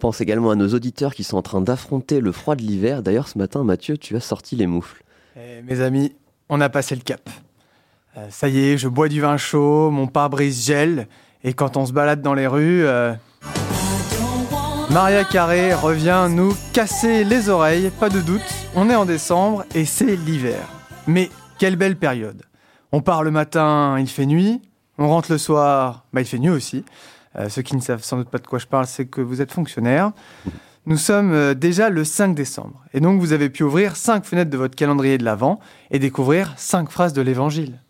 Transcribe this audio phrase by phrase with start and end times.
[0.00, 3.02] pense également à nos auditeurs qui sont en train d'affronter le froid de l'hiver.
[3.02, 5.04] D'ailleurs, ce matin, Mathieu, tu as sorti les moufles.
[5.36, 6.12] Eh, mes amis,
[6.48, 7.30] on a passé le cap.
[8.16, 11.06] Euh, ça y est, je bois du vin chaud, mon pare-brise gèle,
[11.44, 13.14] et quand on se balade dans les rues, euh,
[14.90, 18.42] Maria Carré revient nous casser les oreilles, pas de doute.
[18.74, 20.68] On est en décembre et c'est l'hiver.
[21.06, 22.42] Mais quelle belle période.
[22.90, 24.60] On part le matin, il fait nuit.
[24.98, 26.84] On rentre le soir, bah, il fait nuit aussi.
[27.36, 29.40] Euh, ceux qui ne savent sans doute pas de quoi je parle, c'est que vous
[29.40, 30.12] êtes fonctionnaire.
[30.86, 32.82] Nous sommes euh, déjà le 5 décembre.
[32.92, 36.54] Et donc vous avez pu ouvrir 5 fenêtres de votre calendrier de l'Avent et découvrir
[36.56, 37.80] 5 phrases de l'Évangile.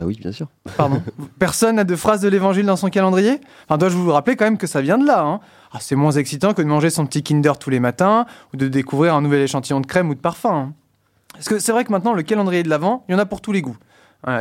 [0.00, 0.46] Ah oui, bien sûr.
[0.76, 1.02] Pardon.
[1.38, 3.40] Personne n'a de phrases de l'évangile dans son calendrier?
[3.64, 5.22] Enfin, dois-je vous rappeler quand même que ça vient de là.
[5.22, 5.40] Hein?
[5.72, 8.24] Ah, c'est moins excitant que de manger son petit Kinder tous les matins
[8.54, 10.54] ou de découvrir un nouvel échantillon de crème ou de parfum.
[10.54, 10.74] Hein.
[11.32, 13.40] Parce que c'est vrai que maintenant, le calendrier de l'Avent, il y en a pour
[13.40, 13.76] tous les goûts.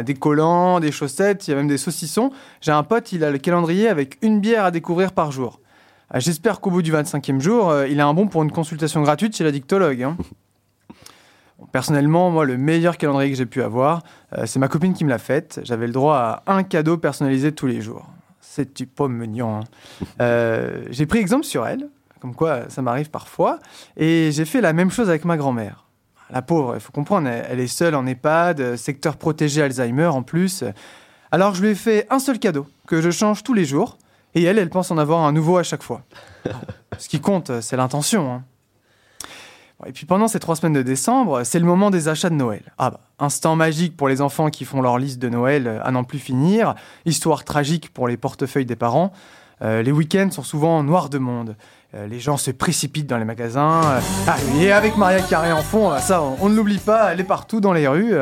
[0.04, 2.32] Des collants, des chaussettes, il y a même des saucissons.
[2.62, 5.60] J'ai un pote, il a le calendrier avec une bière à découvrir par jour.
[6.10, 9.02] Ah, j'espère qu'au bout du 25e jour, euh, il a un bon pour une consultation
[9.02, 10.04] gratuite chez la dictologue.
[10.04, 10.18] Hein.
[11.74, 14.04] Personnellement, moi, le meilleur calendrier que j'ai pu avoir,
[14.38, 15.60] euh, c'est ma copine qui me l'a fait.
[15.64, 18.08] J'avais le droit à un cadeau personnalisé tous les jours.
[18.40, 19.58] C'est du pas mignon.
[19.58, 19.64] Hein.
[20.22, 21.90] Euh, j'ai pris exemple sur elle,
[22.22, 23.60] comme quoi ça m'arrive parfois,
[23.98, 25.87] et j'ai fait la même chose avec ma grand-mère.
[26.30, 30.64] La pauvre, il faut comprendre, elle est seule en EHPAD, secteur protégé Alzheimer en plus.
[31.32, 33.98] Alors je lui ai fait un seul cadeau que je change tous les jours,
[34.36, 36.02] et elle, elle pense en avoir un nouveau à chaque fois.
[36.98, 38.32] Ce qui compte, c'est l'intention.
[38.32, 38.44] Hein.
[39.86, 42.64] Et puis pendant ces trois semaines de décembre, c'est le moment des achats de Noël.
[42.78, 45.92] Ah bah, instant magique pour les enfants qui font leur liste de Noël euh, à
[45.92, 46.74] n'en plus finir,
[47.06, 49.12] histoire tragique pour les portefeuilles des parents.
[49.62, 51.56] Euh, les week-ends sont souvent noirs de monde.
[51.96, 54.00] Euh, les gens se précipitent dans les magasins.
[54.28, 57.26] Ah, et avec Maria Carré en fond, ah, ça, on, ne l'oublie pas, elle est
[57.26, 58.14] partout dans les rues.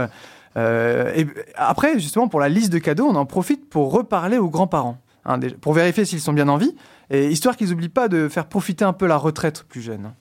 [0.55, 4.97] et après, justement, pour la liste de cadeaux, on en profite pour reparler aux grands-parents,
[5.25, 6.75] hein, pour vérifier s'ils sont bien en vie,
[7.09, 10.13] et histoire qu'ils n'oublient pas de faire profiter un peu la retraite plus jeune.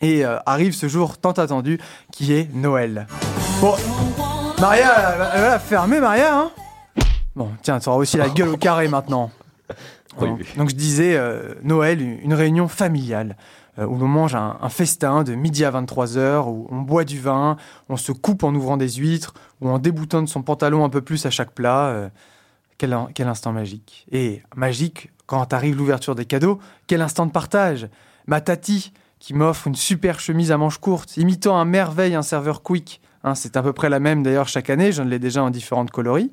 [0.00, 1.78] Et euh, arrive ce jour tant attendu
[2.12, 3.06] qui est Noël.
[3.60, 3.74] Bon,
[4.60, 6.50] Maria, elle va fermer, Maria, hein?
[7.34, 9.30] Bon, tiens, tu auras aussi la gueule au carré maintenant.
[10.56, 13.36] Donc je disais, euh, Noël, une réunion familiale,
[13.78, 17.56] euh, où l'on mange un, festin de midi à 23h, où on boit du vin,
[17.88, 21.26] on se coupe en ouvrant des huîtres, ou en déboutonne son pantalon un peu plus
[21.26, 22.10] à chaque plat.
[22.78, 24.06] quel, quel instant magique.
[24.12, 27.88] Et magique, quand arrive l'ouverture des cadeaux, quel instant de partage.
[28.26, 32.62] Ma tati, qui m'offre une super chemise à manches courtes, imitant à merveille un serveur
[32.62, 33.00] Quick.
[33.24, 35.90] Hein, c'est à peu près la même d'ailleurs chaque année, je l'ai déjà en différentes
[35.90, 36.30] coloris.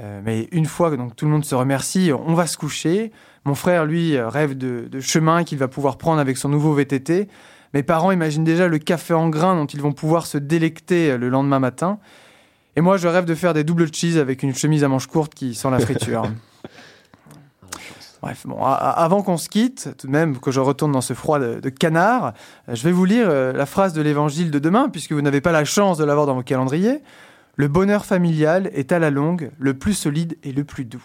[0.00, 3.12] Euh, mais une fois que donc, tout le monde se remercie, on va se coucher.
[3.44, 7.28] Mon frère, lui, rêve de, de chemin qu'il va pouvoir prendre avec son nouveau VTT.
[7.74, 11.28] Mes parents imaginent déjà le café en grains dont ils vont pouvoir se délecter le
[11.28, 11.98] lendemain matin.
[12.76, 15.34] Et moi, je rêve de faire des double cheese avec une chemise à manches courtes
[15.34, 16.22] qui sent la friture.
[18.22, 21.38] Bref, bon, avant qu'on se quitte, tout de même que je retourne dans ce froid
[21.38, 22.34] de, canard,
[22.68, 25.40] euh, je vais vous lire euh, la phrase de l'évangile de demain, puisque vous n'avez
[25.40, 27.00] pas la chance de l'avoir dans vos calendriers.
[27.60, 31.04] Le bonheur familial est à la longue le plus solide et le plus doux.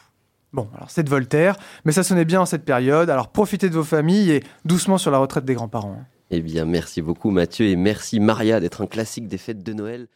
[0.53, 3.73] Bon, alors c'est de Voltaire, mais ça sonnait bien en cette période, alors profitez de
[3.73, 6.01] vos familles et doucement sur la retraite des grands-parents.
[6.31, 10.07] Eh bien, merci beaucoup Mathieu et merci Maria d'être un classique des fêtes de Noël.